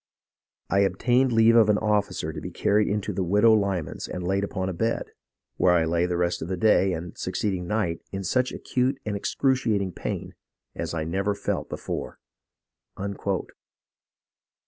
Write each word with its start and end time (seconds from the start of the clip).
I 0.71 0.79
obtained 0.79 1.31
leave 1.31 1.55
of 1.55 1.69
an 1.69 1.77
officer 1.77 2.33
to 2.33 2.41
be 2.41 2.49
carried 2.49 2.87
into 2.87 3.13
the 3.13 3.23
widow 3.23 3.53
Lyman's 3.53 4.07
and 4.07 4.23
laid 4.27 4.43
upon 4.43 4.67
a 4.67 4.73
bed, 4.73 5.11
where 5.57 5.73
I 5.75 5.85
lay 5.85 6.07
the 6.07 6.17
rest 6.17 6.41
of 6.41 6.47
the 6.47 6.57
day 6.57 6.91
and 6.91 7.15
succeeding 7.15 7.67
night 7.67 8.01
in 8.11 8.23
such 8.23 8.51
acute 8.51 8.99
and 9.05 9.15
excruciating 9.15 9.91
pain 9.91 10.33
as 10.73 10.95
I 10.95 11.03
never 11.03 11.35
felt 11.35 11.69
before." 11.69 12.17